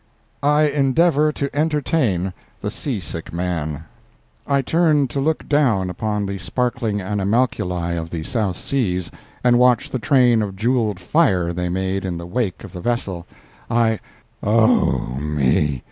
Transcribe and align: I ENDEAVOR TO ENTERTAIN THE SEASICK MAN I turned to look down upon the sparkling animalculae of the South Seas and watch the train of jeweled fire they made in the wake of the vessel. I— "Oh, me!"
I 0.41 0.63
ENDEAVOR 0.63 1.31
TO 1.31 1.55
ENTERTAIN 1.55 2.33
THE 2.59 2.71
SEASICK 2.71 3.31
MAN 3.31 3.83
I 4.47 4.63
turned 4.63 5.11
to 5.11 5.19
look 5.19 5.47
down 5.47 5.91
upon 5.91 6.25
the 6.25 6.39
sparkling 6.39 6.99
animalculae 6.99 7.97
of 7.99 8.09
the 8.09 8.23
South 8.23 8.57
Seas 8.57 9.11
and 9.43 9.59
watch 9.59 9.91
the 9.91 9.99
train 9.99 10.41
of 10.41 10.55
jeweled 10.55 10.99
fire 10.99 11.53
they 11.53 11.69
made 11.69 12.03
in 12.03 12.17
the 12.17 12.25
wake 12.25 12.63
of 12.63 12.73
the 12.73 12.81
vessel. 12.81 13.27
I— 13.69 13.99
"Oh, 14.41 15.17
me!" 15.19 15.79